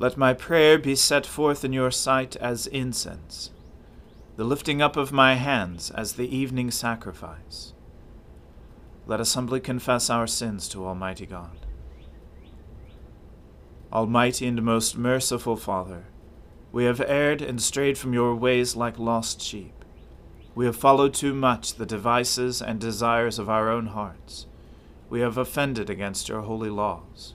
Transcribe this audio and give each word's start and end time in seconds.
Let 0.00 0.16
my 0.16 0.32
prayer 0.32 0.78
be 0.78 0.94
set 0.94 1.26
forth 1.26 1.64
in 1.64 1.72
your 1.72 1.90
sight 1.90 2.36
as 2.36 2.68
incense, 2.68 3.50
the 4.36 4.44
lifting 4.44 4.80
up 4.80 4.96
of 4.96 5.10
my 5.10 5.34
hands 5.34 5.90
as 5.90 6.12
the 6.12 6.36
evening 6.36 6.70
sacrifice. 6.70 7.72
Let 9.08 9.18
us 9.18 9.34
humbly 9.34 9.58
confess 9.58 10.08
our 10.08 10.28
sins 10.28 10.68
to 10.68 10.86
Almighty 10.86 11.26
God. 11.26 11.66
Almighty 13.92 14.46
and 14.46 14.62
most 14.62 14.96
merciful 14.96 15.56
Father, 15.56 16.04
we 16.70 16.84
have 16.84 17.00
erred 17.00 17.42
and 17.42 17.60
strayed 17.60 17.98
from 17.98 18.12
your 18.12 18.36
ways 18.36 18.76
like 18.76 19.00
lost 19.00 19.42
sheep. 19.42 19.84
We 20.54 20.66
have 20.66 20.76
followed 20.76 21.12
too 21.12 21.34
much 21.34 21.74
the 21.74 21.86
devices 21.86 22.62
and 22.62 22.78
desires 22.78 23.40
of 23.40 23.50
our 23.50 23.68
own 23.68 23.86
hearts. 23.86 24.46
We 25.10 25.20
have 25.22 25.36
offended 25.36 25.90
against 25.90 26.28
your 26.28 26.42
holy 26.42 26.70
laws. 26.70 27.34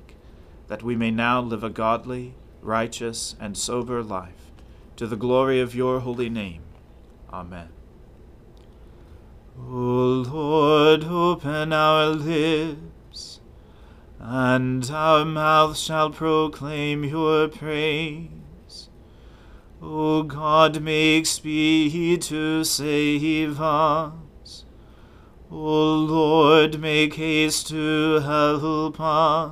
that 0.71 0.83
we 0.83 0.95
may 0.95 1.11
now 1.11 1.41
live 1.41 1.65
a 1.65 1.69
godly, 1.69 2.33
righteous, 2.61 3.35
and 3.41 3.57
sober 3.57 4.01
life, 4.01 4.53
to 4.95 5.05
the 5.05 5.17
glory 5.17 5.59
of 5.59 5.75
your 5.75 5.99
holy 5.99 6.29
name. 6.29 6.61
Amen. 7.29 7.67
O 9.59 10.23
Lord, 10.31 11.03
open 11.03 11.73
our 11.73 12.05
lips, 12.05 13.41
and 14.17 14.89
our 14.89 15.25
mouth 15.25 15.77
shall 15.77 16.09
proclaim 16.09 17.03
your 17.03 17.49
praise. 17.49 18.87
O 19.81 20.23
God, 20.23 20.81
make 20.81 21.25
speed 21.25 22.21
to 22.21 22.63
save 22.63 23.59
us. 23.59 24.63
O 25.51 25.95
Lord, 25.95 26.79
make 26.79 27.15
haste 27.15 27.67
to 27.67 28.21
help 28.21 29.01
us. 29.01 29.51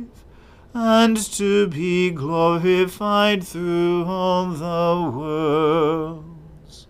and 0.73 1.17
to 1.17 1.67
be 1.67 2.11
glorified 2.11 3.43
through 3.43 4.05
all 4.05 4.47
the 4.47 5.17
worlds. 5.17 6.87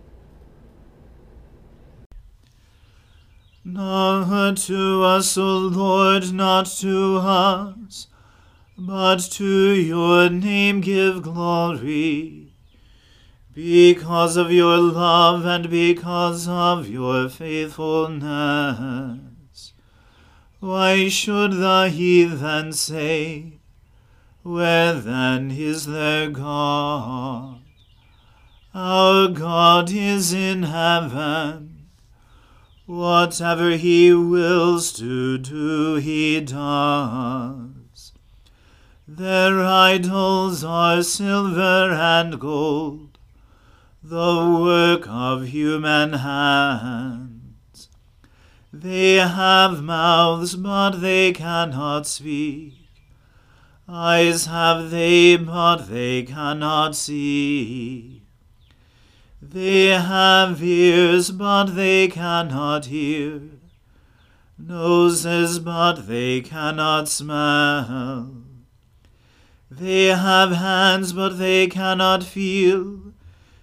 Not 3.63 4.57
to 4.57 5.03
us, 5.03 5.37
O 5.37 5.57
Lord, 5.57 6.33
not 6.33 6.65
to 6.65 7.17
us 7.17 8.07
but 8.83 9.19
to 9.19 9.75
your 9.75 10.27
name 10.29 10.81
give 10.81 11.21
glory. 11.21 12.51
Because 13.53 14.35
of 14.37 14.51
your 14.51 14.77
love 14.77 15.45
and 15.45 15.69
because 15.69 16.47
of 16.47 16.89
your 16.89 17.29
faithfulness. 17.29 19.73
Why 20.59 21.09
should 21.09 21.51
the 21.53 21.89
heathen 21.89 22.73
say, 22.73 23.59
Where 24.43 24.93
then 24.93 25.51
is 25.51 25.85
their 25.85 26.27
God? 26.31 27.59
Our 28.73 29.27
God 29.27 29.91
is 29.91 30.33
in 30.33 30.63
heaven. 30.63 31.89
Whatever 32.87 33.71
he 33.77 34.11
wills 34.11 34.93
to 34.93 35.37
do, 35.37 35.95
he 35.95 36.41
does. 36.41 38.13
Their 39.07 39.63
idols 39.63 40.63
are 40.63 41.03
silver 41.03 41.91
and 41.91 42.39
gold, 42.39 43.19
the 44.01 44.57
work 44.59 45.07
of 45.07 45.49
human 45.49 46.13
hands. 46.13 47.89
They 48.73 49.15
have 49.17 49.83
mouths, 49.83 50.55
but 50.55 51.01
they 51.01 51.31
cannot 51.31 52.07
speak. 52.07 52.80
Eyes 53.91 54.45
have 54.45 54.89
they, 54.89 55.35
but 55.35 55.87
they 55.89 56.23
cannot 56.23 56.95
see. 56.95 58.21
They 59.41 59.87
have 59.87 60.63
ears, 60.63 61.31
but 61.31 61.75
they 61.75 62.07
cannot 62.07 62.85
hear. 62.85 63.41
Noses, 64.57 65.59
but 65.59 66.07
they 66.07 66.41
cannot 66.41 67.09
smell 67.09 68.41
they 69.71 70.07
have 70.07 70.51
hands, 70.51 71.13
but 71.13 71.37
they 71.37 71.65
cannot 71.65 72.25
feel, 72.25 73.13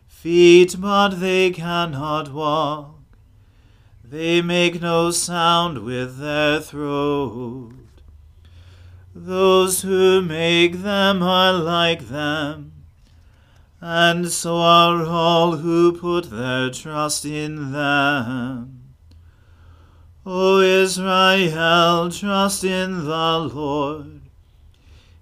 feet, 0.06 0.74
but 0.80 1.20
they 1.20 1.50
cannot 1.50 2.32
walk. 2.32 2.94
They 4.02 4.40
make 4.40 4.80
no 4.80 5.10
sound 5.10 5.84
with 5.84 6.18
their 6.18 6.60
throat. 6.60 7.77
Those 9.20 9.82
who 9.82 10.22
make 10.22 10.74
them 10.82 11.24
are 11.24 11.52
like 11.52 12.06
them, 12.06 12.84
and 13.80 14.28
so 14.28 14.58
are 14.58 15.04
all 15.04 15.56
who 15.56 15.98
put 15.98 16.30
their 16.30 16.70
trust 16.70 17.24
in 17.24 17.72
them. 17.72 18.94
O 20.24 20.60
Israel, 20.60 22.12
trust 22.12 22.62
in 22.62 23.06
the 23.06 23.50
Lord. 23.52 24.20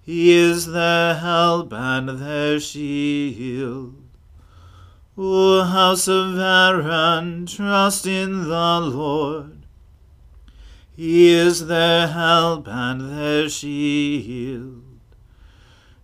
He 0.03 0.31
is 0.31 0.67
their 0.67 1.15
help 1.15 1.73
and 1.73 2.07
their 2.07 2.59
shield. 2.59 3.95
O 5.17 5.63
house 5.63 6.07
of 6.07 6.37
Aaron, 6.37 7.47
trust 7.47 8.05
in 8.05 8.43
the 8.43 8.79
Lord. 8.79 9.56
He 10.97 11.29
is 11.29 11.67
their 11.67 12.07
help 12.07 12.67
and 12.67 12.99
their 13.15 13.47
shield. 13.49 14.81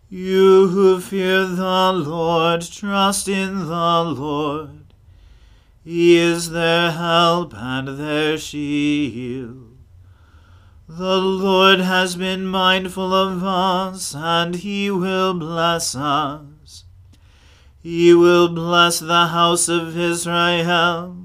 You 0.07 0.67
who 0.67 1.01
fear 1.01 1.47
the 1.47 1.91
Lord, 1.91 2.61
trust 2.61 3.27
in 3.27 3.65
the 3.65 4.03
Lord. 4.03 4.93
He 5.83 6.15
is 6.15 6.51
their 6.51 6.91
help 6.91 7.55
and 7.55 7.97
their 7.97 8.37
shield. 8.37 9.79
The 10.87 11.17
Lord 11.17 11.79
has 11.79 12.15
been 12.15 12.45
mindful 12.45 13.15
of 13.15 13.43
us, 13.43 14.13
and 14.13 14.53
he 14.53 14.91
will 14.91 15.33
bless 15.33 15.95
us. 15.95 16.83
He 17.81 18.13
will 18.13 18.47
bless 18.47 18.99
the 18.99 19.25
house 19.25 19.67
of 19.67 19.97
Israel. 19.97 21.22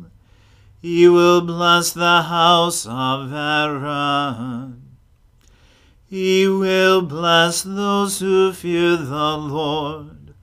He 0.81 1.09
will 1.09 1.41
bless 1.41 1.91
the 1.91 2.23
house 2.23 2.87
of 2.87 3.33
Aaron. 3.33 4.97
He 6.07 6.47
will 6.47 7.03
bless 7.03 7.63
those 7.63 8.21
who 8.21 8.53
fear 8.53 8.97
the 8.97 9.37
Lord, 9.37 10.35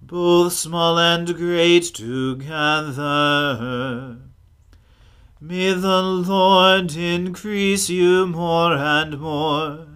both 0.00 0.52
small 0.52 0.98
and 0.98 1.32
great 1.34 1.84
together. 1.94 2.48
May 5.40 5.72
the 5.72 6.02
Lord 6.02 6.96
increase 6.96 7.88
you 7.88 8.26
more 8.26 8.74
and 8.74 9.20
more, 9.20 9.86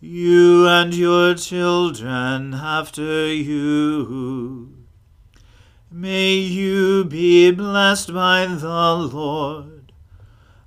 you 0.00 0.66
and 0.66 0.94
your 0.94 1.34
children 1.34 2.54
after 2.54 3.26
you. 3.32 4.73
May 5.96 6.34
you 6.34 7.04
be 7.04 7.52
blessed 7.52 8.12
by 8.12 8.46
the 8.46 8.94
Lord 8.94 9.92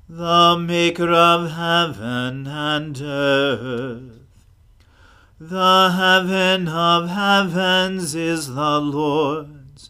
the 0.08 0.58
Maker 0.58 1.12
of 1.12 1.52
heaven 1.52 2.48
and 2.48 3.02
earth. 3.02 4.22
The 5.38 5.92
heaven 5.94 6.70
of 6.70 7.10
heavens 7.10 8.16
is 8.16 8.56
the 8.56 8.80
Lord's, 8.80 9.90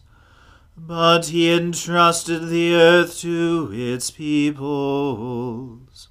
but 0.76 1.26
he 1.26 1.52
entrusted 1.52 2.48
the 2.48 2.74
earth 2.74 3.20
to 3.20 3.70
its 3.72 4.10
peoples. 4.10 6.08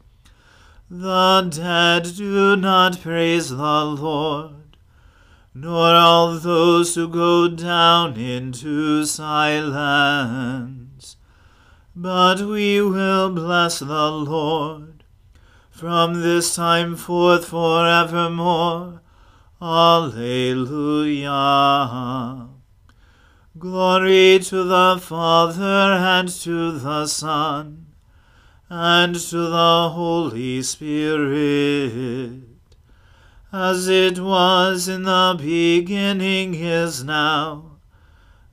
The 0.90 1.50
dead 1.54 2.16
do 2.16 2.56
not 2.56 3.02
praise 3.02 3.50
the 3.50 3.84
Lord, 3.84 4.57
nor 5.60 5.96
all 5.96 6.38
those 6.38 6.94
who 6.94 7.08
go 7.08 7.48
down 7.48 8.16
into 8.16 9.04
silence. 9.06 9.58
But 11.96 12.42
we 12.42 12.80
will 12.80 13.32
bless 13.32 13.80
the 13.80 14.12
Lord 14.12 15.04
from 15.72 16.22
this 16.22 16.56
time 16.56 16.96
forth 16.96 17.46
forevermore. 17.46 19.02
Alleluia. 19.60 21.30
Glory 23.58 24.38
to 24.38 24.64
the 24.64 25.00
Father 25.02 25.98
and 25.98 26.30
to 26.30 26.78
the 26.78 27.08
Son 27.08 27.88
and 28.70 29.16
to 29.16 29.38
the 29.38 29.90
Holy 29.90 30.62
Spirit, 30.62 32.47
as 33.52 33.88
it 33.88 34.20
was 34.20 34.88
in 34.88 35.04
the 35.04 35.36
beginning 35.40 36.54
is 36.54 37.04
now 37.04 37.78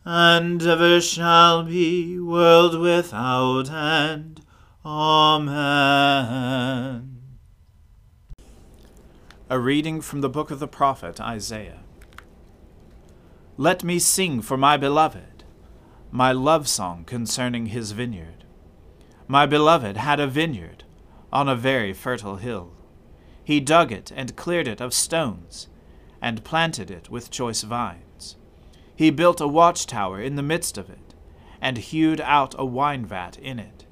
and 0.05 0.63
ever 0.63 1.01
shall 1.01 1.63
be, 1.63 2.19
world 2.21 2.79
without 2.79 3.71
end. 3.71 4.43
Amen. 4.85 5.63
A 9.49 9.59
reading 9.59 10.03
from 10.03 10.21
the 10.21 10.29
book 10.29 10.51
of 10.51 10.59
the 10.61 10.69
prophet 10.69 11.19
Isaiah. 11.21 11.81
Let 13.57 13.83
me 13.83 13.99
sing 13.99 14.43
for 14.43 14.59
my 14.59 14.77
beloved, 14.77 15.45
my 16.11 16.33
love 16.33 16.69
song 16.69 17.05
concerning 17.05 17.67
his 17.67 17.93
vineyard. 17.93 18.45
My 19.27 19.47
beloved 19.47 19.97
had 19.97 20.21
a 20.21 20.27
vineyard 20.27 20.85
on 21.33 21.49
a 21.49 21.57
very 21.57 21.95
fertile 21.95 22.37
hill. 22.37 22.73
He 23.45 23.61
dug 23.61 23.93
it 23.93 24.11
and 24.17 24.37
cleared 24.37 24.67
it 24.67 24.81
of 24.81 24.95
stones, 24.95 25.69
and 26.21 26.45
planted 26.45 26.91
it 26.91 27.11
with 27.11 27.31
choice 27.31 27.63
vines. 27.63 28.37
He 28.97 29.11
built 29.11 29.41
a 29.41 29.47
watchtower 29.47 30.21
in 30.21 30.37
the 30.37 30.43
midst 30.43 30.79
of 30.79 30.89
it, 30.89 31.15
and 31.61 31.77
hewed 31.77 32.21
out 32.21 32.55
a 32.59 32.65
wine 32.65 33.05
vat 33.05 33.39
in 33.39 33.59
it. 33.59 33.85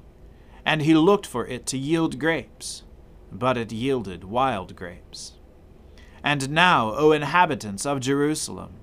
And 0.65 0.81
he 0.81 0.95
looked 0.95 1.27
for 1.27 1.45
it 1.45 1.65
to 1.67 1.77
yield 1.77 2.19
grapes, 2.19 2.83
but 3.31 3.57
it 3.57 3.71
yielded 3.71 4.23
wild 4.23 4.75
grapes. 4.75 5.33
And 6.23 6.49
now, 6.49 6.93
O 6.95 7.11
inhabitants 7.11 7.85
of 7.85 7.99
Jerusalem, 7.99 8.75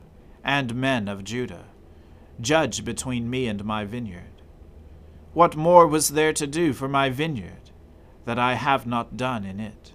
and 0.45 0.75
men 0.75 1.09
of 1.09 1.25
Judah, 1.25 1.65
judge 2.41 2.85
between 2.85 3.31
me 3.31 3.47
and 3.49 3.65
my 3.65 3.85
vineyard. 3.85 4.43
What 5.33 5.57
more 5.57 5.87
was 5.87 6.11
there 6.11 6.33
to 6.35 6.47
do 6.47 6.73
for 6.73 6.89
my 6.89 7.09
vineyard 7.09 7.71
that 8.25 8.39
I 8.39 8.55
have 8.55 8.87
not 8.87 9.17
done 9.17 9.45
in 9.45 9.59
it? 9.59 9.95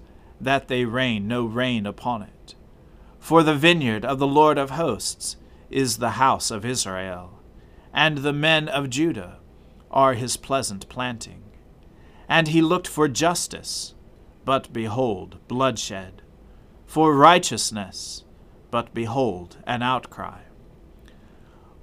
that 0.43 0.67
they 0.67 0.85
rain 0.85 1.27
no 1.27 1.45
rain 1.45 1.85
upon 1.85 2.23
it. 2.23 2.55
For 3.19 3.43
the 3.43 3.55
vineyard 3.55 4.03
of 4.03 4.19
the 4.19 4.27
Lord 4.27 4.57
of 4.57 4.71
hosts 4.71 5.37
is 5.69 5.97
the 5.97 6.11
house 6.11 6.49
of 6.51 6.65
Israel, 6.65 7.39
and 7.93 8.19
the 8.19 8.33
men 8.33 8.67
of 8.67 8.89
Judah 8.89 9.37
are 9.91 10.13
his 10.13 10.37
pleasant 10.37 10.89
planting. 10.89 11.43
And 12.27 12.47
he 12.47 12.61
looked 12.61 12.87
for 12.87 13.07
justice, 13.07 13.93
but 14.43 14.73
behold, 14.73 15.37
bloodshed, 15.47 16.21
for 16.85 17.15
righteousness, 17.15 18.23
but 18.71 18.93
behold, 18.93 19.57
an 19.67 19.83
outcry. 19.83 20.41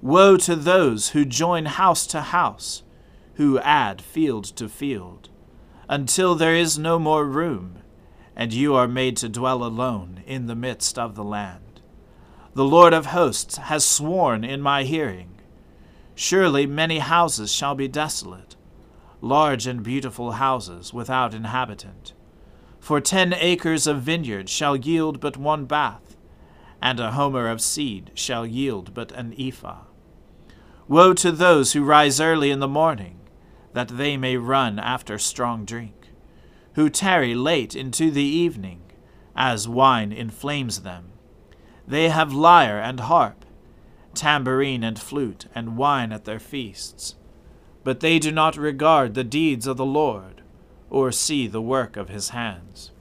Woe 0.01 0.37
to 0.37 0.55
those 0.55 1.09
who 1.09 1.23
join 1.25 1.65
house 1.65 2.05
to 2.07 2.21
house, 2.21 2.83
who 3.35 3.59
add 3.59 4.01
field 4.01 4.43
to 4.43 4.67
field, 4.67 5.29
until 5.87 6.35
there 6.35 6.55
is 6.55 6.77
no 6.77 6.99
more 6.99 7.25
room, 7.25 7.79
and 8.39 8.53
you 8.53 8.73
are 8.73 8.87
made 8.87 9.17
to 9.17 9.27
dwell 9.27 9.65
alone 9.65 10.23
in 10.25 10.47
the 10.47 10.55
midst 10.55 10.97
of 10.97 11.13
the 11.13 11.23
land. 11.25 11.81
The 12.53 12.63
Lord 12.63 12.93
of 12.93 13.07
hosts 13.07 13.57
has 13.57 13.83
sworn 13.83 14.45
in 14.45 14.61
my 14.61 14.83
hearing. 14.83 15.41
Surely 16.15 16.65
many 16.65 16.99
houses 16.99 17.51
shall 17.51 17.75
be 17.75 17.89
desolate, 17.89 18.55
large 19.19 19.67
and 19.67 19.83
beautiful 19.83 20.31
houses 20.31 20.93
without 20.93 21.33
inhabitant. 21.33 22.13
For 22.79 23.01
ten 23.01 23.33
acres 23.33 23.87
of 23.87 24.03
vineyard 24.03 24.47
shall 24.47 24.77
yield 24.77 25.19
but 25.19 25.35
one 25.35 25.65
bath, 25.65 26.15
and 26.81 26.97
a 27.01 27.11
homer 27.11 27.49
of 27.49 27.59
seed 27.59 28.11
shall 28.13 28.45
yield 28.45 28.93
but 28.93 29.11
an 29.11 29.35
ephah. 29.37 29.83
Woe 30.87 31.13
to 31.15 31.33
those 31.33 31.73
who 31.73 31.83
rise 31.83 32.21
early 32.21 32.51
in 32.51 32.59
the 32.59 32.69
morning, 32.69 33.19
that 33.73 33.89
they 33.89 34.15
may 34.15 34.37
run 34.37 34.79
after 34.79 35.17
strong 35.17 35.65
drink, 35.65 35.98
who 36.73 36.89
tarry 36.89 37.35
late 37.35 37.75
into 37.75 38.11
the 38.11 38.23
evening, 38.23 38.81
as 39.35 39.67
wine 39.67 40.11
inflames 40.11 40.81
them 40.81 41.09
they 41.89 42.09
have 42.09 42.31
lyre 42.31 42.79
and 42.79 42.99
harp, 42.99 43.43
tambourine 44.13 44.83
and 44.83 44.99
flute, 44.99 45.47
and 45.55 45.75
wine 45.75 46.11
at 46.11 46.23
their 46.25 46.39
feasts. 46.39 47.15
But 47.83 47.99
they 47.99 48.19
do 48.19 48.31
not 48.31 48.55
regard 48.57 49.15
the 49.15 49.23
deeds 49.23 49.65
of 49.65 49.77
the 49.77 49.87
Lord, 49.87 50.43
or 50.91 51.11
see 51.11 51.47
the 51.47 51.63
work 51.63 51.97
of 51.97 52.09
his 52.09 52.29
hands. 52.29 52.91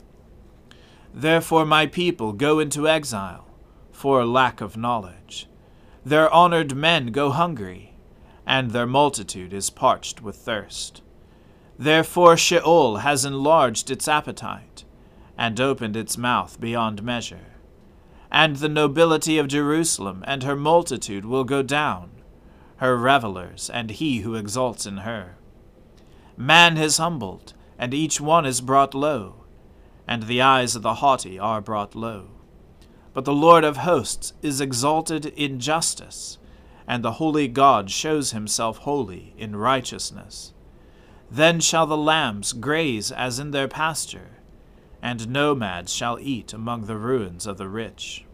Therefore 1.13 1.67
my 1.67 1.87
people 1.87 2.33
go 2.33 2.59
into 2.61 2.89
exile, 2.89 3.47
for 3.93 4.25
lack 4.25 4.63
of 4.63 4.79
knowledge. 4.79 5.47
Their 6.03 6.33
honored 6.33 6.75
men 6.75 7.09
go 7.09 7.31
hungry, 7.31 7.95
and 8.47 8.71
their 8.71 8.87
multitude 8.87 9.53
is 9.53 9.69
parched 9.69 10.23
with 10.23 10.37
thirst. 10.37 11.03
Therefore 11.79 12.37
Sheol 12.37 12.99
has 12.99 13.25
enlarged 13.25 13.91
its 13.91 14.09
appetite, 14.09 14.85
and 15.37 15.61
opened 15.61 15.97
its 15.97 16.19
mouth 16.19 16.61
beyond 16.61 17.03
measure 17.03 17.59
and 18.31 18.57
the 18.57 18.69
nobility 18.69 19.39
of 19.39 19.49
Jerusalem 19.49 20.23
and 20.27 20.43
her 20.43 20.57
multitude 20.57 21.25
will 21.25 21.45
go 21.45 21.63
down, 21.63 22.11
her 22.77 22.97
revellers, 22.97 23.71
and 23.71 23.91
he 23.91 24.19
who 24.19 24.35
exalts 24.35 24.87
in 24.87 24.99
her. 24.99 25.37
Man 26.37 26.77
is 26.77 26.99
humbled, 26.99 27.55
and 27.79 27.95
each 27.95 28.21
one 28.21 28.45
is 28.45 28.61
brought 28.61 28.95
low, 28.95 29.45
and 30.07 30.25
the 30.25 30.43
eyes 30.43 30.77
of 30.77 30.83
the 30.83 30.95
haughty 30.95 31.39
are 31.39 31.61
brought 31.61 31.95
low. 31.95 32.29
But 33.15 33.25
the 33.25 33.33
Lord 33.33 33.65
of 33.65 33.79
hosts 33.79 34.35
is 34.43 34.61
exalted 34.61 35.27
in 35.27 35.59
justice, 35.59 36.39
and 36.87 37.03
the 37.03 37.13
holy 37.13 37.49
God 37.49 37.91
shows 37.91 38.33
himself 38.33 38.79
holy 38.79 39.35
in 39.37 39.57
righteousness. 39.57 40.53
Then 41.31 41.61
shall 41.61 41.87
the 41.87 41.97
lambs 41.97 42.53
graze 42.53 43.13
as 43.13 43.39
in 43.39 43.51
their 43.51 43.69
pasture, 43.69 44.39
and 45.03 45.29
nomads 45.29 45.93
shall 45.93 46.19
eat 46.21 46.53
among 46.53 46.87
the 46.87 46.97
ruins 46.97 47.47
of 47.47 47.59
the 47.59 47.69
rich. 47.69 48.25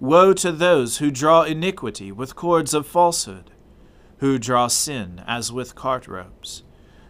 Woe 0.00 0.32
to 0.34 0.50
those 0.50 0.98
who 0.98 1.10
draw 1.10 1.42
iniquity 1.42 2.10
with 2.10 2.36
cords 2.36 2.74
of 2.74 2.86
falsehood, 2.86 3.52
who 4.18 4.38
draw 4.38 4.66
sin 4.66 5.22
as 5.26 5.52
with 5.52 5.74
cart 5.74 6.08
ropes, 6.08 6.62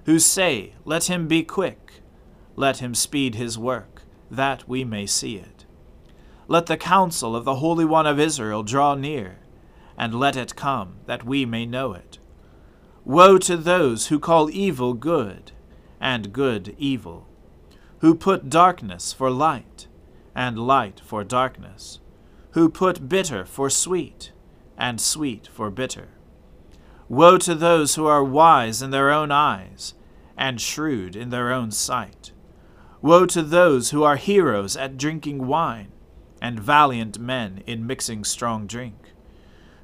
who 0.04 0.18
say, 0.18 0.74
Let 0.84 1.04
him 1.04 1.26
be 1.26 1.42
quick, 1.42 2.02
let 2.56 2.78
him 2.78 2.94
speed 2.94 3.34
his 3.34 3.58
work, 3.58 4.02
that 4.30 4.68
we 4.68 4.84
may 4.84 5.06
see 5.06 5.36
it. 5.36 5.64
Let 6.46 6.66
the 6.66 6.76
counsel 6.76 7.34
of 7.34 7.44
the 7.44 7.56
Holy 7.56 7.84
One 7.84 8.06
of 8.06 8.20
Israel 8.20 8.62
draw 8.62 8.94
near, 8.94 9.38
and 9.96 10.14
let 10.14 10.36
it 10.36 10.54
come, 10.54 10.96
that 11.06 11.24
we 11.24 11.46
may 11.46 11.64
know 11.64 11.94
it. 11.94 12.18
Woe 13.06 13.36
to 13.36 13.58
those 13.58 14.06
who 14.06 14.18
call 14.18 14.48
evil 14.48 14.94
good, 14.94 15.52
and 16.00 16.32
good 16.32 16.74
evil, 16.78 17.28
who 17.98 18.14
put 18.14 18.48
darkness 18.48 19.12
for 19.12 19.30
light, 19.30 19.86
and 20.34 20.58
light 20.58 21.02
for 21.04 21.22
darkness, 21.22 22.00
who 22.52 22.70
put 22.70 23.06
bitter 23.06 23.44
for 23.44 23.68
sweet, 23.68 24.32
and 24.78 24.98
sweet 25.02 25.46
for 25.46 25.70
bitter. 25.70 26.08
Woe 27.10 27.36
to 27.36 27.54
those 27.54 27.96
who 27.96 28.06
are 28.06 28.24
wise 28.24 28.80
in 28.80 28.90
their 28.90 29.10
own 29.10 29.30
eyes, 29.30 29.92
and 30.34 30.58
shrewd 30.58 31.14
in 31.14 31.28
their 31.28 31.52
own 31.52 31.72
sight. 31.72 32.32
Woe 33.02 33.26
to 33.26 33.42
those 33.42 33.90
who 33.90 34.02
are 34.02 34.16
heroes 34.16 34.78
at 34.78 34.96
drinking 34.96 35.46
wine, 35.46 35.92
and 36.40 36.58
valiant 36.58 37.18
men 37.18 37.62
in 37.66 37.86
mixing 37.86 38.24
strong 38.24 38.66
drink, 38.66 39.12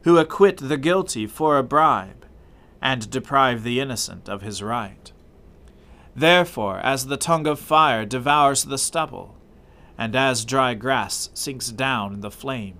who 0.04 0.16
acquit 0.16 0.56
the 0.56 0.78
guilty 0.78 1.26
for 1.26 1.58
a 1.58 1.62
bribe 1.62 2.20
and 2.82 3.10
deprive 3.10 3.62
the 3.62 3.80
innocent 3.80 4.28
of 4.28 4.42
his 4.42 4.62
right. 4.62 5.12
Therefore, 6.14 6.78
as 6.78 7.06
the 7.06 7.16
tongue 7.16 7.46
of 7.46 7.60
fire 7.60 8.04
devours 8.04 8.64
the 8.64 8.78
stubble, 8.78 9.36
and 9.96 10.16
as 10.16 10.44
dry 10.44 10.74
grass 10.74 11.30
sinks 11.34 11.68
down 11.68 12.14
in 12.14 12.20
the 12.20 12.30
flame, 12.30 12.78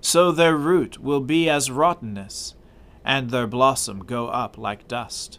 so 0.00 0.30
their 0.30 0.56
root 0.56 0.98
will 0.98 1.20
be 1.20 1.48
as 1.48 1.70
rottenness, 1.70 2.54
and 3.04 3.30
their 3.30 3.46
blossom 3.46 4.00
go 4.00 4.28
up 4.28 4.58
like 4.58 4.86
dust. 4.86 5.38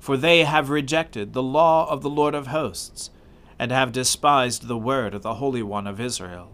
For 0.00 0.16
they 0.16 0.44
have 0.44 0.68
rejected 0.68 1.32
the 1.32 1.42
law 1.42 1.88
of 1.88 2.02
the 2.02 2.10
Lord 2.10 2.34
of 2.34 2.48
hosts, 2.48 3.10
and 3.58 3.70
have 3.70 3.92
despised 3.92 4.66
the 4.66 4.76
word 4.76 5.14
of 5.14 5.22
the 5.22 5.34
Holy 5.34 5.62
One 5.62 5.86
of 5.86 6.00
Israel. 6.00 6.50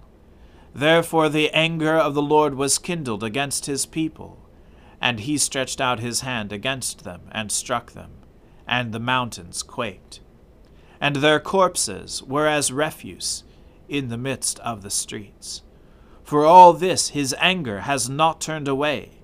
Therefore 0.75 1.29
the 1.29 1.51
anger 1.51 1.97
of 1.97 2.15
the 2.15 2.23
Lord 2.23 2.55
was 2.55 2.79
kindled 2.79 3.25
against 3.25 3.67
his 3.67 3.87
people 3.87 4.40
and 5.01 5.21
he 5.21 5.39
stretched 5.39 5.81
out 5.81 6.01
his 6.01 6.21
hand 6.21 6.53
against 6.53 7.05
them 7.05 7.23
and 7.33 7.51
struck 7.51 7.93
them, 7.93 8.11
and 8.67 8.93
the 8.93 9.01
mountains 9.01 9.63
quaked. 9.63 10.21
And 11.01 11.17
their 11.17 11.41
corpses 11.41 12.23
were 12.23 12.47
as 12.47 12.73
refuse 12.73 13.45
in 13.89 14.09
the 14.09 14.19
midst 14.19 14.61
of 14.61 14.83
the 14.83 14.91
streets. 14.91 15.63
For 16.23 16.45
all 16.45 16.73
this 16.75 17.09
his 17.09 17.35
anger 17.41 17.81
has 17.81 18.09
not 18.09 18.41
turned 18.41 18.69
away, 18.69 19.23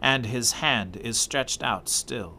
and 0.00 0.26
his 0.26 0.52
hand 0.52 0.96
is 0.96 1.18
stretched 1.18 1.62
out 1.62 1.88
still. 1.88 2.38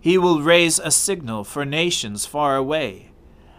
He 0.00 0.18
will 0.18 0.42
raise 0.42 0.78
a 0.78 0.90
signal 0.90 1.44
for 1.44 1.64
nations 1.64 2.26
far 2.26 2.56
away, 2.56 3.12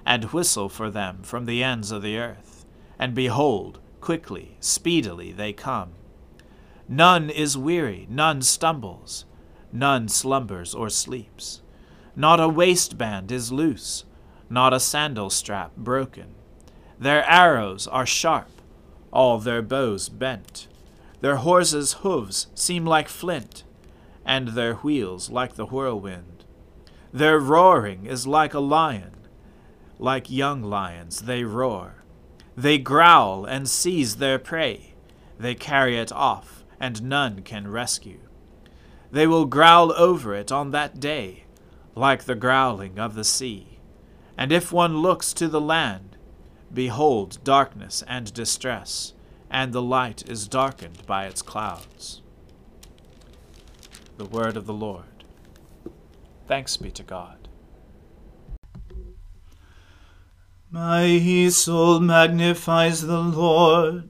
and 0.06 0.26
whistle 0.26 0.70
for 0.70 0.90
them 0.90 1.24
from 1.24 1.46
the 1.46 1.64
ends 1.64 1.92
of 1.92 2.02
the 2.02 2.18
earth. 2.18 2.66
And 2.98 3.16
behold, 3.16 3.80
quickly, 4.02 4.58
speedily 4.60 5.32
they 5.32 5.54
come. 5.54 5.94
None 6.92 7.30
is 7.30 7.56
weary, 7.56 8.08
none 8.10 8.42
stumbles, 8.42 9.26
none 9.72 10.08
slumbers 10.08 10.74
or 10.74 10.90
sleeps. 10.90 11.62
Not 12.16 12.40
a 12.40 12.50
waistband 12.50 13.32
is 13.32 13.52
loose, 13.52 14.06
not 14.50 14.74
a 14.74 14.80
sandal 14.80 15.30
strap 15.30 15.76
broken. 15.78 16.34
Their 16.98 17.24
arrows 17.30 17.86
are 17.86 18.08
sharp, 18.08 18.50
all 19.14 19.38
their 19.38 19.62
bows 19.62 20.10
bent. 20.10 20.68
Their 21.22 21.36
horses' 21.36 21.94
hoofs 22.02 22.48
seem 22.56 22.88
like 22.88 23.08
flint, 23.08 23.64
and 24.26 24.50
their 24.50 24.74
wheels 24.74 25.30
like 25.30 25.54
the 25.54 25.68
whirlwind. 25.68 26.44
Their 27.14 27.40
roaring 27.40 28.08
is 28.08 28.26
like 28.26 28.56
a 28.56 28.60
lion, 28.60 29.12
like 30.00 30.32
young 30.32 30.64
lions 30.64 31.22
they 31.22 31.44
roar. 31.44 32.04
They 32.58 32.80
growl 32.80 33.46
and 33.46 33.70
seize 33.70 34.16
their 34.16 34.40
prey, 34.40 34.96
they 35.38 35.54
carry 35.54 35.96
it 35.96 36.12
off 36.12 36.59
and 36.80 37.04
none 37.04 37.42
can 37.42 37.68
rescue. 37.68 38.20
They 39.12 39.28
will 39.28 39.46
growl 39.46 39.92
over 39.94 40.34
it 40.34 40.52
on 40.52 40.72
that 40.72 41.00
day, 41.00 41.44
like 41.96 42.24
the 42.24 42.36
growling 42.36 43.00
of 43.00 43.16
the 43.16 43.24
sea. 43.24 43.80
And 44.38 44.52
if 44.52 44.72
one 44.72 44.98
looks 44.98 45.34
to 45.34 45.48
the 45.48 45.62
land, 45.62 46.18
behold 46.74 47.40
darkness 47.44 48.04
and 48.08 48.34
distress, 48.34 49.14
and 49.50 49.74
the 49.74 49.82
light 49.82 50.30
is 50.30 50.48
darkened 50.48 51.06
by 51.06 51.26
its 51.26 51.42
clouds. 51.42 52.22
The 54.18 54.26
word 54.26 54.56
of 54.56 54.66
the 54.66 54.74
Lord. 54.74 55.26
Thanks 56.48 56.78
be 56.78 56.92
to 56.92 57.04
God. 57.04 57.48
My 60.72 61.50
soul 61.50 62.00
magnifies 62.00 63.02
the 63.02 63.22
Lord. 63.22 64.10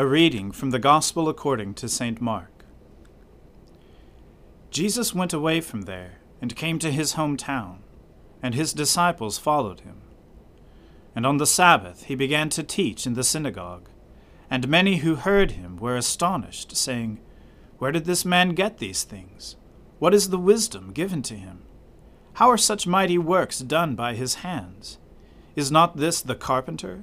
A 0.00 0.06
reading 0.06 0.52
from 0.52 0.70
the 0.70 0.78
Gospel 0.78 1.28
according 1.28 1.74
to 1.74 1.88
St. 1.88 2.20
Mark. 2.20 2.64
Jesus 4.70 5.12
went 5.12 5.32
away 5.32 5.60
from 5.60 5.82
there 5.82 6.20
and 6.40 6.54
came 6.54 6.78
to 6.78 6.92
his 6.92 7.14
hometown, 7.14 7.78
and 8.40 8.54
his 8.54 8.72
disciples 8.72 9.38
followed 9.38 9.80
him. 9.80 9.96
And 11.16 11.26
on 11.26 11.38
the 11.38 11.48
Sabbath 11.48 12.04
he 12.04 12.14
began 12.14 12.48
to 12.50 12.62
teach 12.62 13.08
in 13.08 13.14
the 13.14 13.24
synagogue, 13.24 13.88
and 14.48 14.68
many 14.68 14.98
who 14.98 15.16
heard 15.16 15.50
him 15.50 15.76
were 15.76 15.96
astonished, 15.96 16.76
saying, 16.76 17.18
Where 17.78 17.90
did 17.90 18.04
this 18.04 18.24
man 18.24 18.50
get 18.50 18.78
these 18.78 19.02
things? 19.02 19.56
What 19.98 20.14
is 20.14 20.30
the 20.30 20.38
wisdom 20.38 20.92
given 20.92 21.22
to 21.22 21.34
him? 21.34 21.62
How 22.34 22.48
are 22.50 22.56
such 22.56 22.86
mighty 22.86 23.18
works 23.18 23.58
done 23.58 23.96
by 23.96 24.14
his 24.14 24.46
hands? 24.46 24.98
Is 25.56 25.72
not 25.72 25.96
this 25.96 26.20
the 26.20 26.36
carpenter, 26.36 27.02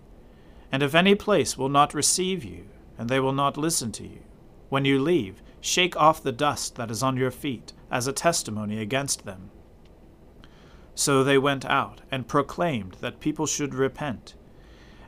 And 0.71 0.81
if 0.81 0.95
any 0.95 1.15
place 1.15 1.57
will 1.57 1.69
not 1.69 1.93
receive 1.93 2.43
you, 2.43 2.67
and 2.97 3.09
they 3.09 3.19
will 3.19 3.33
not 3.33 3.57
listen 3.57 3.91
to 3.93 4.03
you, 4.03 4.21
when 4.69 4.85
you 4.85 4.99
leave, 4.99 5.41
shake 5.59 5.97
off 5.97 6.23
the 6.23 6.31
dust 6.31 6.75
that 6.75 6.89
is 6.89 7.03
on 7.03 7.17
your 7.17 7.31
feet 7.31 7.73
as 7.89 8.07
a 8.07 8.13
testimony 8.13 8.79
against 8.79 9.25
them. 9.25 9.51
So 10.95 11.23
they 11.23 11.37
went 11.37 11.65
out 11.65 12.01
and 12.11 12.27
proclaimed 12.27 12.97
that 13.01 13.19
people 13.19 13.45
should 13.45 13.73
repent. 13.73 14.35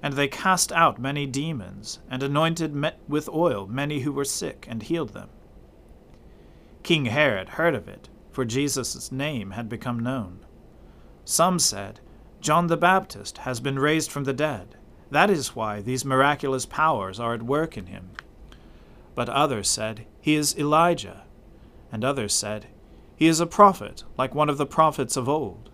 And 0.01 0.15
they 0.15 0.27
cast 0.27 0.71
out 0.71 0.99
many 0.99 1.25
demons, 1.25 1.99
and 2.09 2.21
anointed 2.21 2.75
with 3.07 3.29
oil 3.29 3.67
many 3.67 4.01
who 4.01 4.11
were 4.11 4.25
sick, 4.25 4.65
and 4.69 4.83
healed 4.83 5.09
them. 5.09 5.29
King 6.83 7.05
Herod 7.05 7.49
heard 7.49 7.75
of 7.75 7.87
it 7.87 8.09
for 8.33 8.43
Jesus' 8.43 9.11
name 9.11 9.51
had 9.51 9.69
become 9.69 9.99
known. 9.99 10.39
Some 11.23 11.59
said, 11.59 11.99
John 12.41 12.67
the 12.67 12.75
Baptist 12.75 13.39
has 13.39 13.59
been 13.59 13.79
raised 13.79 14.11
from 14.11 14.25
the 14.25 14.33
dead. 14.33 14.75
That 15.13 15.29
is 15.29 15.55
why 15.55 15.79
these 15.79 16.03
miraculous 16.03 16.65
powers 16.65 17.19
are 17.19 17.35
at 17.35 17.43
work 17.43 17.77
in 17.77 17.85
him. 17.85 18.09
But 19.13 19.29
others 19.29 19.69
said, 19.69 20.07
He 20.19 20.33
is 20.33 20.57
Elijah. 20.57 21.21
And 21.91 22.03
others 22.03 22.33
said, 22.33 22.65
He 23.15 23.27
is 23.27 23.39
a 23.39 23.45
prophet, 23.45 24.03
like 24.17 24.33
one 24.33 24.49
of 24.49 24.57
the 24.57 24.65
prophets 24.65 25.15
of 25.15 25.29
old. 25.29 25.69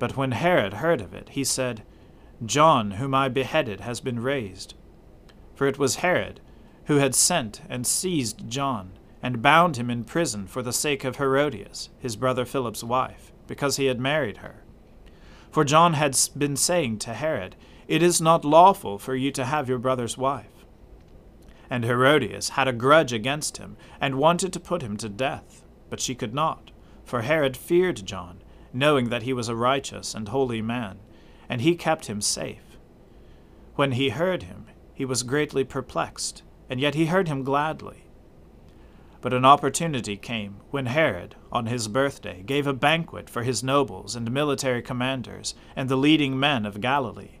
But 0.00 0.16
when 0.16 0.32
Herod 0.32 0.74
heard 0.74 1.00
of 1.00 1.14
it, 1.14 1.28
he 1.30 1.44
said, 1.44 1.84
John, 2.44 2.92
whom 2.92 3.14
I 3.14 3.28
beheaded, 3.28 3.82
has 3.82 4.00
been 4.00 4.18
raised. 4.18 4.74
For 5.54 5.68
it 5.68 5.78
was 5.78 5.96
Herod 5.96 6.40
who 6.86 6.96
had 6.96 7.14
sent 7.14 7.60
and 7.68 7.86
seized 7.86 8.48
John 8.50 8.90
and 9.22 9.40
bound 9.40 9.76
him 9.76 9.88
in 9.88 10.02
prison 10.02 10.48
for 10.48 10.62
the 10.62 10.72
sake 10.72 11.04
of 11.04 11.18
Herodias, 11.18 11.90
his 12.00 12.16
brother 12.16 12.44
Philip's 12.44 12.82
wife, 12.82 13.30
because 13.46 13.76
he 13.76 13.86
had 13.86 14.00
married 14.00 14.38
her. 14.38 14.64
For 15.52 15.62
John 15.62 15.92
had 15.92 16.18
been 16.36 16.56
saying 16.56 16.98
to 16.98 17.14
Herod, 17.14 17.54
It 17.88 18.02
is 18.02 18.20
not 18.20 18.44
lawful 18.44 18.98
for 18.98 19.14
you 19.14 19.30
to 19.32 19.44
have 19.44 19.68
your 19.68 19.78
brother's 19.78 20.18
wife. 20.18 20.64
And 21.70 21.84
Herodias 21.84 22.50
had 22.50 22.68
a 22.68 22.72
grudge 22.72 23.12
against 23.12 23.56
him, 23.56 23.76
and 24.00 24.16
wanted 24.16 24.52
to 24.52 24.60
put 24.60 24.82
him 24.82 24.96
to 24.98 25.08
death, 25.08 25.64
but 25.90 26.00
she 26.00 26.14
could 26.14 26.34
not, 26.34 26.70
for 27.04 27.22
Herod 27.22 27.56
feared 27.56 28.06
John, 28.06 28.42
knowing 28.72 29.08
that 29.08 29.22
he 29.22 29.32
was 29.32 29.48
a 29.48 29.56
righteous 29.56 30.14
and 30.14 30.28
holy 30.28 30.62
man, 30.62 30.98
and 31.48 31.60
he 31.60 31.76
kept 31.76 32.06
him 32.06 32.20
safe. 32.20 32.76
When 33.74 33.92
he 33.92 34.10
heard 34.10 34.44
him, 34.44 34.66
he 34.94 35.04
was 35.04 35.22
greatly 35.22 35.64
perplexed, 35.64 36.42
and 36.70 36.80
yet 36.80 36.94
he 36.94 37.06
heard 37.06 37.28
him 37.28 37.42
gladly 37.42 38.06
but 39.26 39.34
an 39.34 39.44
opportunity 39.44 40.16
came 40.16 40.60
when 40.70 40.86
Herod, 40.86 41.34
on 41.50 41.66
his 41.66 41.88
birthday, 41.88 42.44
gave 42.46 42.64
a 42.64 42.72
banquet 42.72 43.28
for 43.28 43.42
his 43.42 43.60
nobles 43.60 44.14
and 44.14 44.30
military 44.30 44.80
commanders 44.80 45.52
and 45.74 45.88
the 45.88 45.96
leading 45.96 46.38
men 46.38 46.64
of 46.64 46.80
Galilee. 46.80 47.40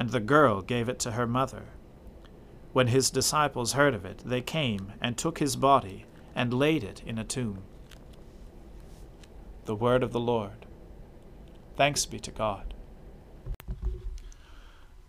and 0.00 0.08
the 0.08 0.18
girl 0.18 0.62
gave 0.62 0.88
it 0.88 0.98
to 0.98 1.10
her 1.10 1.26
mother. 1.26 1.64
When 2.72 2.86
his 2.86 3.10
disciples 3.10 3.74
heard 3.74 3.92
of 3.92 4.06
it, 4.06 4.22
they 4.24 4.40
came 4.40 4.94
and 4.98 5.14
took 5.14 5.40
his 5.40 5.56
body, 5.56 6.06
and 6.34 6.54
laid 6.54 6.82
it 6.82 7.02
in 7.04 7.18
a 7.18 7.24
tomb. 7.24 7.64
The 9.66 9.74
Word 9.74 10.02
of 10.02 10.12
the 10.12 10.18
Lord. 10.18 10.64
Thanks 11.76 12.06
be 12.06 12.18
to 12.20 12.30
God. 12.30 12.72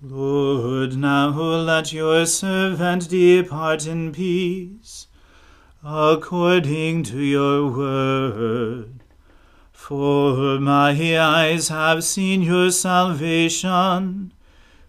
Lord, 0.01 0.97
now 0.97 1.29
let 1.29 1.93
your 1.93 2.25
servant 2.25 3.09
depart 3.09 3.87
in 3.87 4.11
peace 4.11 5.07
according 5.85 7.03
to 7.03 7.21
your 7.21 7.71
word. 7.71 9.03
For 9.71 10.59
my 10.59 11.17
eyes 11.17 11.69
have 11.69 12.03
seen 12.03 12.41
your 12.41 12.71
salvation, 12.71 14.33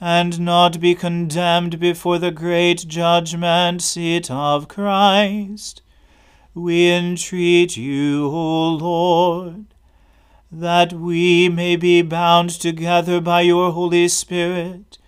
and 0.00 0.38
not 0.40 0.80
be 0.80 0.94
condemned 0.94 1.80
before 1.80 2.18
the 2.18 2.30
great 2.30 2.86
judgment 2.86 3.80
seat 3.80 4.30
of 4.30 4.68
Christ. 4.68 5.82
We 6.54 6.90
entreat 6.90 7.76
you, 7.76 8.26
O 8.26 8.68
Lord, 8.74 9.66
that 10.52 10.92
we 10.92 11.48
may 11.48 11.76
be 11.76 12.02
bound 12.02 12.50
together 12.50 13.20
by 13.20 13.42
your 13.42 13.72
Holy 13.72 14.08
Spirit 14.08 14.98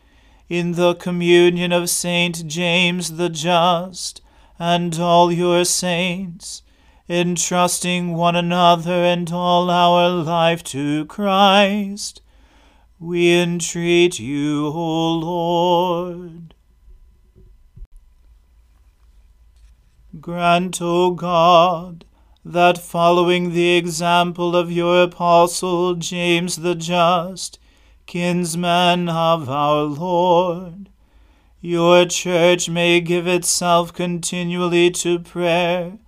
in 0.48 0.72
the 0.72 0.94
communion 0.94 1.72
of 1.72 1.90
Saint 1.90 2.46
James 2.46 3.16
the 3.16 3.28
Just 3.28 4.22
and 4.58 4.98
all 4.98 5.30
your 5.30 5.64
saints, 5.64 6.62
entrusting 7.08 8.14
one 8.14 8.34
another 8.34 9.04
and 9.04 9.30
all 9.30 9.70
our 9.70 10.08
life 10.08 10.64
to 10.64 11.04
Christ, 11.06 12.22
we 13.00 13.32
entreat 13.32 14.18
you, 14.18 14.66
O 14.66 15.14
Lord. 15.14 16.54
Grant, 20.20 20.82
O 20.82 21.12
God, 21.12 22.04
that 22.44 22.76
following 22.76 23.52
the 23.52 23.76
example 23.76 24.56
of 24.56 24.72
your 24.72 25.04
apostle 25.04 25.94
James 25.94 26.56
the 26.56 26.74
Just, 26.74 27.60
kinsman 28.06 29.08
of 29.08 29.48
our 29.48 29.82
Lord, 29.82 30.88
your 31.60 32.04
church 32.06 32.68
may 32.68 33.00
give 33.00 33.28
itself 33.28 33.92
continually 33.92 34.90
to 34.92 35.20
prayer 35.20 35.98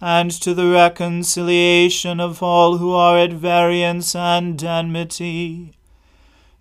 and 0.00 0.30
to 0.30 0.54
the 0.54 0.68
reconciliation 0.68 2.20
of 2.20 2.40
all 2.40 2.76
who 2.76 2.92
are 2.92 3.18
at 3.18 3.32
variance 3.32 4.14
and 4.14 4.62
enmity. 4.62 5.75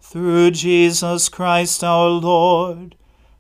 Through 0.08 0.52
Jesus 0.52 1.30
Christ 1.30 1.84
our 1.84 2.10
Lord, 2.10 2.96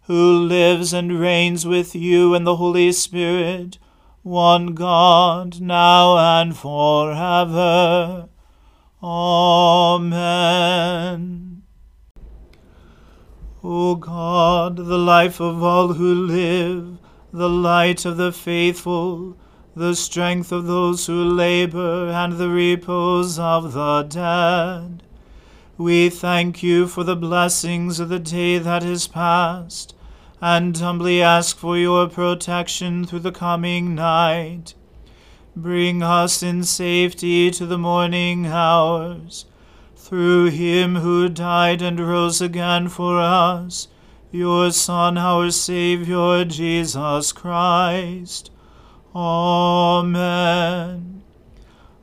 who 0.07 0.39
lives 0.39 0.93
and 0.93 1.19
reigns 1.19 1.63
with 1.63 1.93
you 1.95 2.33
in 2.33 2.43
the 2.43 2.55
Holy 2.55 2.91
Spirit, 2.91 3.77
one 4.23 4.73
God, 4.73 5.61
now 5.61 6.17
and 6.17 6.57
forever. 6.57 8.29
Amen. 9.01 10.41
O 13.63 13.95
God, 13.95 14.77
the 14.77 14.97
life 14.97 15.39
of 15.39 15.61
all 15.61 15.93
who 15.93 16.13
live, 16.15 16.97
the 17.31 17.47
light 17.47 18.05
of 18.05 18.17
the 18.17 18.31
faithful, 18.31 19.37
the 19.75 19.93
strength 19.95 20.51
of 20.51 20.65
those 20.65 21.05
who 21.05 21.23
labor, 21.23 22.09
and 22.09 22.33
the 22.33 22.49
repose 22.49 23.37
of 23.37 23.73
the 23.73 24.01
dead. 24.01 25.04
We 25.77 26.09
thank 26.09 26.63
you 26.63 26.87
for 26.87 27.03
the 27.03 27.17
blessings 27.17 27.99
of 27.99 28.07
the 28.07 28.19
day 28.19 28.59
that 28.59 28.81
is 28.81 29.07
past, 29.07 29.93
and 30.39 30.77
humbly 30.77 31.21
ask 31.21 31.57
for 31.57 31.77
your 31.77 32.07
protection 32.07 33.03
through 33.03 33.19
the 33.19 33.33
coming 33.33 33.93
night. 33.93 34.73
Bring 35.53 36.01
us 36.01 36.41
in 36.41 36.63
safety 36.63 37.51
to 37.51 37.65
the 37.65 37.77
morning 37.77 38.45
hours 38.45 39.47
through 39.97 40.51
him 40.51 40.95
who 40.97 41.27
died 41.27 41.81
and 41.81 41.99
rose 41.99 42.39
again 42.39 42.87
for 42.87 43.19
us, 43.19 43.89
your 44.31 44.71
Son, 44.71 45.17
our 45.17 45.51
Saviour, 45.51 46.45
Jesus 46.45 47.33
Christ. 47.33 48.49
Amen. 49.13 50.45